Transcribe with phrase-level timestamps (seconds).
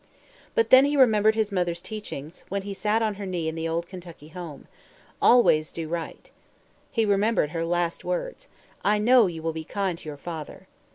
[0.55, 3.67] But then he remembered his mother's teachings when he sat on her knee in the
[3.67, 4.67] old Kentucky home,
[5.21, 6.31] "Always do right."
[6.91, 8.47] He remembered her last words,
[8.83, 10.67] "I know you will be kind to your father."